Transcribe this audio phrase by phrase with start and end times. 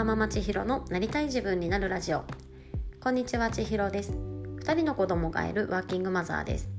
[0.00, 2.24] ワーママ千尋のなりたい自分になるラジオ。
[3.02, 4.12] こんにちは千尋です。
[4.12, 6.70] 2人の子供がいるワーキングマザーです。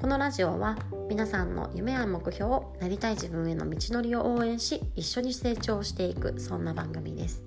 [0.00, 0.78] このラジオは
[1.10, 7.42] 皆さんの夢や目標をなりたい自分への道のりを応援し一緒に成長していくそんな番組です。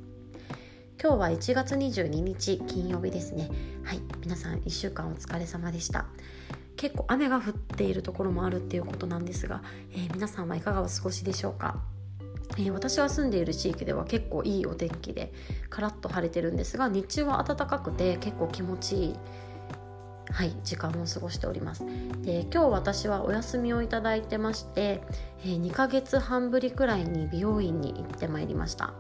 [1.02, 3.50] 今日は1月22日金曜日ですね。
[3.84, 6.06] はい皆さん1週間お疲れ様でした。
[6.76, 9.64] 結構雨が降っているところもあるっていうことなんですが、
[9.94, 11.82] えー、皆さんはいかがお過ごしでしょうか？
[12.58, 15.32] えー、私が住んでいる地域では結構いいお天気で
[15.70, 19.16] カラッと晴れてるんですが日中は暖かくて結構気持ちいい
[20.32, 21.86] はい、時間を過ごしております。
[22.22, 25.02] で今日私はお休みをいただいてまして、
[25.44, 28.94] えー、2ヶ月半ぶりくらいに美容院に行ってまいりました。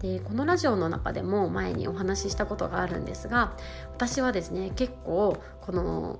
[0.00, 3.52] でこのラジオの中でも前にお話ししたことがあるんですが
[3.92, 6.18] 私はですね結構この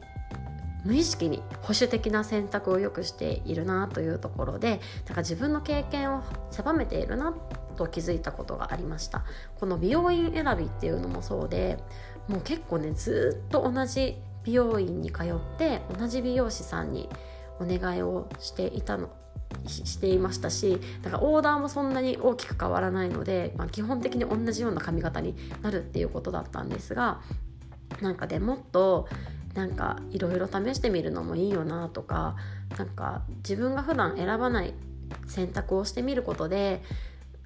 [0.84, 7.34] 無意識に保守的な選択をよくしているなというところでだから自分の経験を狭めているな
[7.76, 9.24] と気づいたことがありました。
[9.58, 11.78] この美容院選びっていうのもそうで
[12.28, 17.08] もう結構ねずっと同じ美容院に通って同じ美容師さんに
[17.60, 19.10] お願いをしていたの
[19.66, 27.20] していましたしだからオーダーもそんなに大きく変わらないので、まあ、基本的に同じような髪型になるっていうことだったんですが
[28.00, 29.08] なんかでもっと
[29.54, 32.36] なんかいろいろ試してみるのもいいよなとか
[32.78, 34.74] なんか自分が普段選ばない
[35.26, 36.82] 選択をしてみることで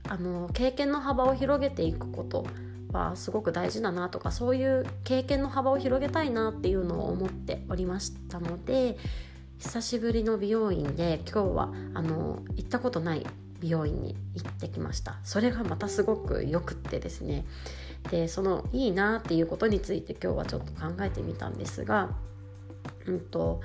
[0.08, 2.46] あの経験の幅を広げていくこと
[2.92, 8.96] はすごく大事だなとかそういう経験の幅を広げたいなっていうのを思っておりましたので
[9.58, 13.26] 久しぶりの美容院で今日はあの行ったことない
[13.60, 15.16] 美容院に行ってきました。
[15.24, 17.46] それがまたすごくよくってですね。
[18.10, 22.10] でそのいいなっていうことについて今日はちょっと考えてみたんですが、
[23.06, 23.60] うんと、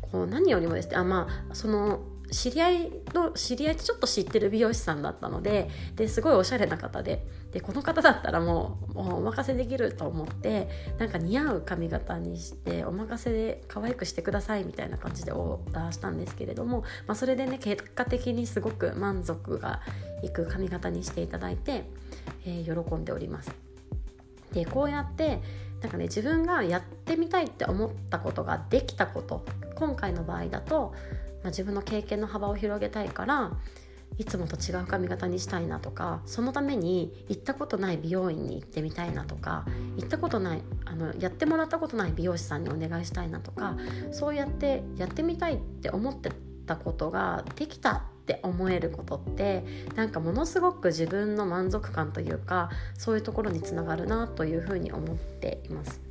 [0.00, 10.68] こう何よりもですねあまあその知り合いの知り合いちょっと知ってる美容師さんだったのでですごいおしゃれな方ででこの方だったらもうもうお任せできると思って
[10.98, 19.80] なんか似合う髪型にしてお任せで可愛くしてくださいみたいな感じでオーダーしたんですけれども、まあ、それでね結果的にすごく満足が
[20.22, 21.84] いく髪型にしていただいて、
[22.44, 23.52] えー、喜んでおります。
[24.52, 25.40] でこうやって
[25.82, 29.44] なんかね自分がやってみたいって思ったことができたこと
[29.74, 30.94] 今回の場合だと
[31.42, 33.52] まあ、自分の経験の幅を広げたいから
[34.16, 39.64] いつもと違う髪型にしたいなとかそのために行ったことない美容院に行ってみたいなとか
[39.96, 43.76] 行ったことないあのやってもらったことない美容師さんにお願いしたいなとか
[44.10, 46.32] そうやってやってみたいって思って
[46.66, 49.64] たことができたって思えることって
[49.96, 52.68] なんかものすごく自分の満足感というか
[52.98, 56.08] そういうところにつながるなというふうに思っています。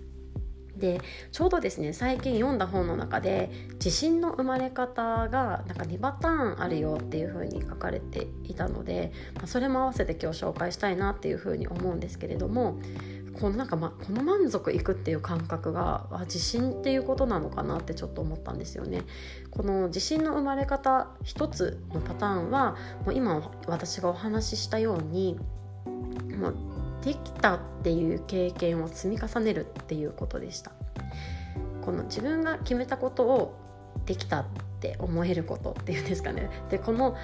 [0.76, 1.02] で
[1.32, 12.80] ちょうどですね最近読んだ本の中で地震の生まれ方がなんか2パターンあるよっていう風に書かれていたので、まあ、それも合わせて今日紹介したいなっていう風に思うんですけれども
[13.40, 19.04] このなんか、ま、この満足いくっていう感覚があ地震っていうことなのかなってちょっと思ったんですよね。
[19.52, 22.76] この地震の生まれ方一つのパターンは
[23.06, 25.40] もう今私がお話ししたように
[26.40, 26.56] もう
[27.04, 30.72] できたっていう経験を積み重ねるっていうことでした
[31.82, 33.58] この自分が決めたことを
[34.06, 34.46] できたっ
[34.78, 36.50] って思えることっていうんですかね。
[36.70, 37.16] でこの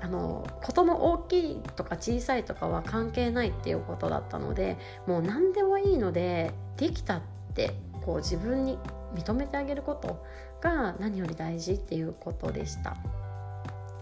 [0.00, 7.20] あのことの大きいとか小さいとかは関係ないっていうことだったのでもう何でもいいのでできたっ
[7.54, 7.74] て
[8.04, 8.78] こう自分に
[9.14, 10.22] 認めてあげること
[10.60, 12.96] が何より大事っていうことでした。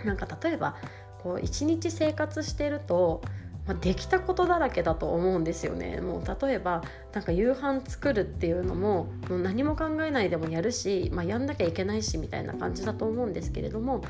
[0.04, 0.76] なんか例えば
[1.22, 3.22] こう一日生活してると
[3.66, 6.00] まあ、できたことだらけだと思うんですよね。
[6.00, 6.82] もう例えば
[7.12, 14.02] なんか夕飯作るっていうのももう何も考えないでもやるし、まあ、やんなきゃいけないしみたいな感じだと思うんですけれども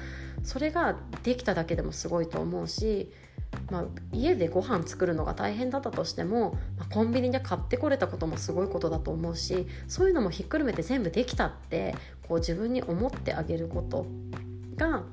[0.43, 3.13] それができただけでもすごいと思うし、
[3.71, 11.95] まあ、家でご飯作るのが大変だったとしても、まあ、コンビニで買ってこれたこともすごいことだと思うしそういうのもひっくるめて全部できたって
[12.29, 14.07] こう自分に思ってあげること
[14.77, 15.05] が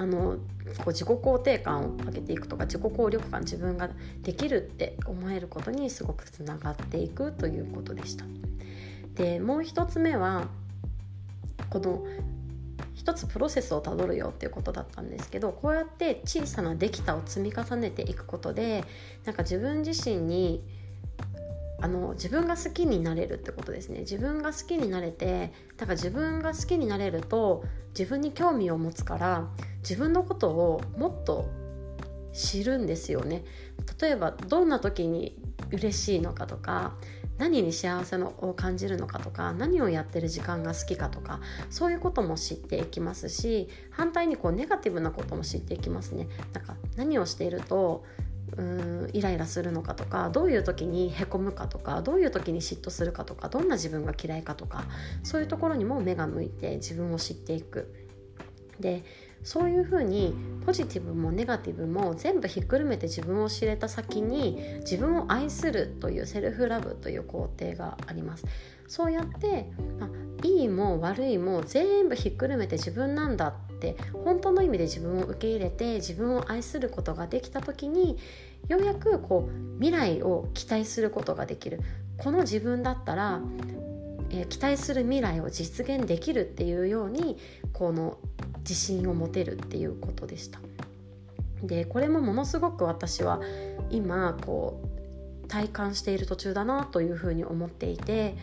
[0.00, 0.38] あの
[0.78, 3.90] こう自己肯定感を上げていくとか自己効力感自分が
[4.22, 8.24] できるって思えることにすごくつながっていくということでした。
[9.14, 10.46] でもう一つ目は
[11.68, 12.06] この
[12.94, 18.84] 一つプロセスをたどるよっていうことだったんですけどこうやって小さなできたを積み重ねていくことで
[19.26, 20.64] なんか自分自身に
[21.82, 27.64] あの自分が好きになれるってことですね自分が好きになれてだから自分が好きになれると
[27.98, 29.48] 自分に興味を持つから
[29.82, 31.48] 自分のことをもっと
[32.32, 33.44] 知るんですよね
[34.00, 35.36] 例えばどんな時に
[35.72, 36.94] 嬉しいのかとか
[37.38, 41.40] 何に幸せのを感じるのかとか何をやってる時間が好きかとか
[41.70, 48.04] そういうことも知っていきますし反対にこうネガティブなことも知っていきますねなんか何をしていると
[48.56, 54.84] うんイライラするのかとかどういう時にへこむかとかどういう時に嫉妬するかとかどんな自分が嫌いかとか
[55.22, 58.09] そういうところにも目が向いて自分を知っていく。
[58.80, 59.04] で
[59.42, 60.34] そういうふうに
[60.66, 68.44] ポジティブもネガティブも全部ひっくるめて自分を知れた先に自分を愛するというセルフラブという工程があります。
[68.86, 69.70] そうやって
[70.42, 78.18] いいも悪いも全部ひっくるめて自分なんだって本当の意味で自分を受け入れて自分を愛することができた時に
[78.68, 81.80] ようやくこう未来を期待することができる。
[82.18, 83.40] この自分だったら、
[84.30, 87.38] え、期待する未来を実現できるっていうように
[87.72, 88.18] この
[88.60, 90.60] 自信を持てるっていうことでした。
[91.62, 93.40] でこれもものすごく私は
[93.90, 94.80] 今こ
[95.44, 98.34] う体感している途中だなというふうに思っていて、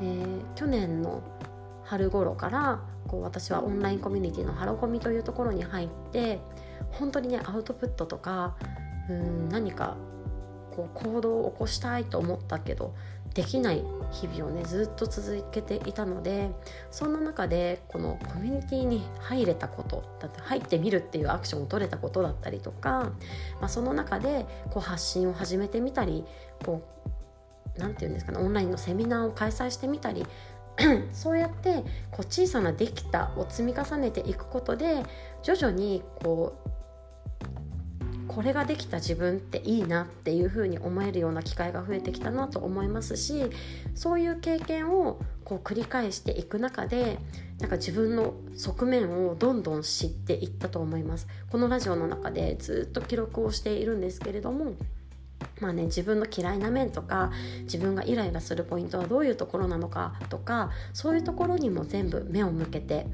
[0.00, 1.22] えー、去年の
[1.84, 6.40] 春頃からこう私はオンラインコミュニティのハロコミというところに入って
[6.92, 8.56] 本当にねアウトプットとか
[9.08, 9.96] うん何か
[10.74, 12.94] こう行動を起こしたいと思ったけど
[13.34, 16.50] できない日々をねずっと続けていたので
[16.90, 23.12] そんな中でこのコミュニティに入れたことだって入ってみるっていうアクションを取れたことだったりとか、
[23.60, 26.24] まあ、その中でこう発信を始めてみたり
[26.64, 30.26] こう何て言うんですかねオンラインのセミナーを開催してみたり
[31.12, 35.04] そうやってこう小さなできたを積み重ねていくことで
[35.42, 36.81] 徐々にこう
[38.34, 43.44] これができた自分っていいなっていうふうに思えるような機会が増えてきたなと思いますし
[43.94, 47.18] そういう経験をこう繰り返していく中で
[47.60, 51.28] なんか自分の側面をどんどん知っていったと思います。
[51.50, 54.74] このラジオの中でずっと記録をしているんですけれども
[55.60, 57.30] まあね、自分の嫌いな面とか
[57.62, 63.06] 自分がイライラするポイントはどういうところなのかとかそういうところにも全部目を向けて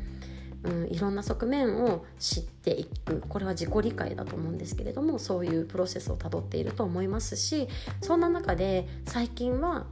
[0.64, 7.68] うん、いろんな側面を知っていくこれは自己理解だと思うんですけれどもそういうプロセスをたどっていると思いますし
[8.00, 9.86] そんな中で最近は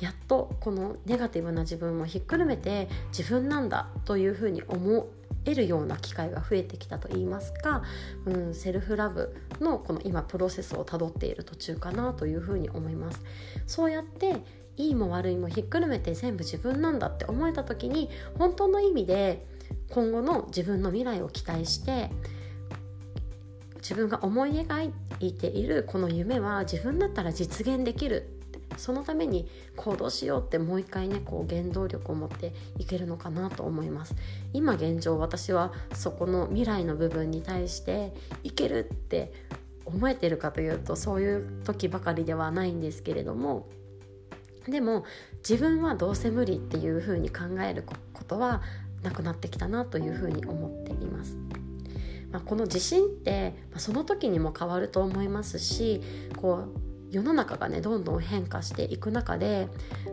[0.00, 5.08] やっとこのネガティブな自分もひっくるめて自分なんだというふうに思
[5.44, 7.82] えるような機会が増えてきたといいますか、
[8.26, 13.20] うん、セルフラブのこの今プロセスをたどっている途中かなというふうに思います。
[13.66, 14.36] そうやって
[14.76, 18.08] いいも悪いもひっくるめて全部自分なんだって思えた時に
[18.38, 19.44] 本当の意味で
[19.92, 22.10] 今後の自分の未来を期待して
[23.76, 24.90] 自分が思い描
[25.20, 28.38] いているこの夢は自分だったら実現できる。
[28.78, 29.46] そのために
[29.76, 34.14] 行動しようってもう一回ねこう原動力を持っていけるのかなと思います。
[34.54, 39.30] 今現状私はそこの未来の部分に対していけるって
[39.84, 43.68] 思えてるかというとそういう時ばかりではないんですけれども
[44.68, 45.04] でも
[45.48, 48.62] 自分はどうせ無理っていうふうに考えることは
[49.02, 51.36] なくなってきたなというふうに思っています。
[52.30, 56.00] まあ、この自信って、まあ、その時にも変わると思いますし
[56.36, 59.68] こう世の中がねどんどん変化していく中で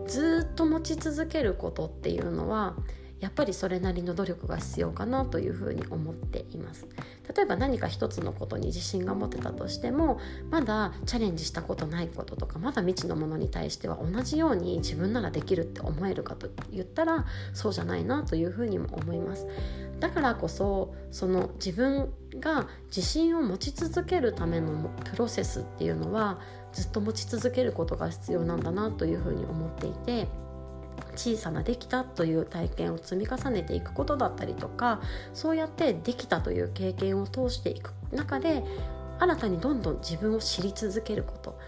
[0.06, 2.76] ずっと持ち続けることっていうのは
[3.20, 6.88] やっぱりそれなりの努力が必要かなというふうに思っています。
[7.36, 10.20] 例えば何か一つのことに自信が持てたとしても
[10.50, 19.48] まだチャレンジしたことないこととかまだ未知のものに対しては同じように自分ならできるって思えるかと言ったらそうじゃないなというふうにも思います。
[20.00, 26.40] だからこそその自分が自信を持ち続けるためのプロセスっていうのは
[26.72, 30.28] ずっと持ち続けることが必要なんだなというふうに思っていて
[31.20, 35.02] 小さなできたという体験を積み重ねていくことだったりとか
[35.34, 38.64] そうやってできたという経験を通していく中で
[39.20, 41.60] 新たにどんどん自分を知り続けること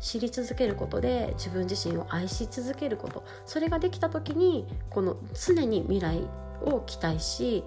[0.00, 6.22] 知り続けることで自分自身を愛し続けることそれができた時にこの常に未来
[6.62, 7.64] を期待し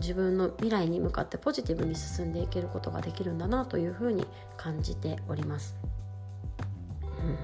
[0.00, 5.76] 自分の未来に向かってポジティブに進んでいけることができるんだなというふうに感じております。
[7.02, 7.38] うん、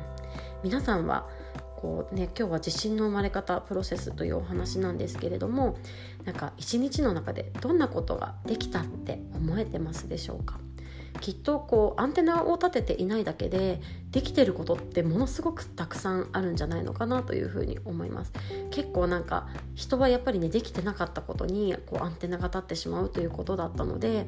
[0.64, 1.28] 皆さんは
[1.76, 5.78] こうね今日は自信の生まれ方プロセスというお話なんですけれども
[6.24, 10.58] なんか一日の中でどんなことができたって思えてますでしょうか？
[11.20, 13.80] きっとこうアンテナを立てていないだけで
[14.10, 18.32] できてることってものすごくたくさんあるんじゃないのかなというふうに思います。
[18.70, 24.26] 結構なんか人はやっぱりねできてなかったことにこうアンテナが立ってしまうということだったので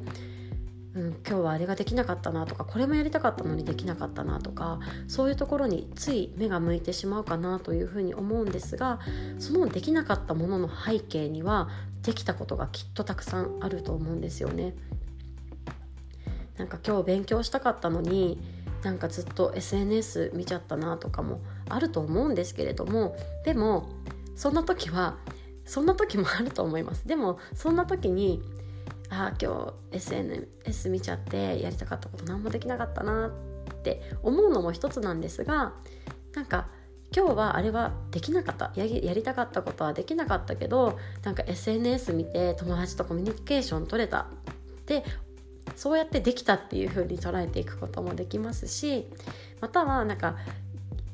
[0.95, 8.99] うん、今日はあれができなかったなとかこれもやりたかったのにできなかったなとかそういうところについ目が向いてしまうかなというふうに思うんですが
[9.39, 11.69] そのできなかったものの背景には
[12.03, 14.75] できたことがきっとたくさんあると思うんですよね。
[16.57, 18.41] なんか今日勉強したかったのに
[18.83, 23.89] なんかずっと SNS 見ちゃったなとかもあると思うんですけれどもでも
[24.37, 25.17] そんな時は
[25.65, 28.43] そんな時もあると思いますでもそんな時に
[29.11, 35.73] あ今日 SNS 見ちゃってやりたかったこと何もできなかったなって思うのも一つなんですが
[36.35, 36.69] なんか
[37.17, 44.27] 今日はあれはできなかったやりたかったことはできなかったけどなんか SNS 見て友達とコミュニケーション取れた。
[44.87, 45.05] で
[45.77, 49.07] そうやってできたっていう風に捉えていくこともできますし
[49.61, 50.37] またはなんか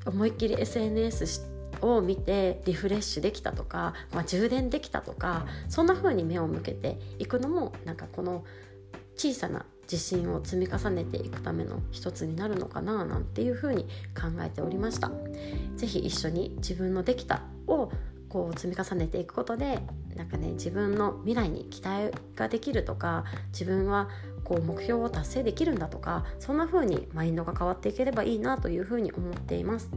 [0.07, 8.45] 思いっきり SNS を見てリフレッシュできたとか、まあ、充電できたとかそんな風に目を向けていくのもなんかこの
[9.17, 15.11] 小さな自信を積み重ねていくための一つになるのかななんていうふうに考えておりました。
[15.77, 17.91] 是非一緒に自分のできたを
[18.29, 19.81] こう積み重ねていくことで
[20.17, 24.09] なんかね自分の未来に期待ができるとか自分は
[24.43, 29.89] こう目標を達成できるんだとかそんな風にマインドが変わっていければいいなというふうに思っています。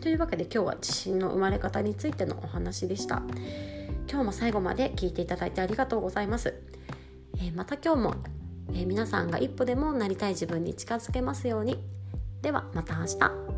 [0.00, 3.22] というわけで今日は地震の生まれ方についてのお話でした。
[4.08, 6.52] 今日も最後まで聞いていただいてありがとうございます、
[7.36, 8.14] えー、また今日も
[8.72, 11.78] えー、皆さんが一歩でもなりたい自分に近づけますように。
[12.42, 13.49] ではまた明日。